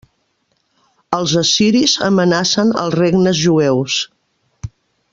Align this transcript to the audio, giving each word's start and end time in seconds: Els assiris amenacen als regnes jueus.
Els 1.17 1.35
assiris 1.41 1.93
amenacen 2.07 2.73
als 2.85 2.99
regnes 3.01 3.41
jueus. 3.45 4.03